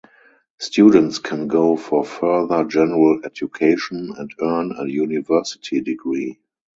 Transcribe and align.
Students 0.57 1.19
can 1.19 1.47
go 1.47 1.77
for 1.77 2.03
further 2.03 2.63
general 2.65 3.21
education 3.23 4.11
and 4.17 4.33
earn 4.41 4.71
a 4.71 4.87
university 4.87 5.79
degree. 5.79 6.39